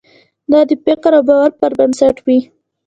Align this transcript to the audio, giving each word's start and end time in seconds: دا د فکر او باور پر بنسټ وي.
دا 0.51 0.59
د 0.69 0.71
فکر 0.85 1.11
او 1.17 1.23
باور 1.27 1.51
پر 1.59 1.71
بنسټ 1.79 2.15
وي. 2.25 2.39